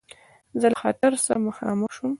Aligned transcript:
زه 0.59 0.67
له 0.71 0.77
خطر 0.83 1.11
سره 1.25 1.37
مخامخ 1.47 1.89
شوم. 1.95 2.09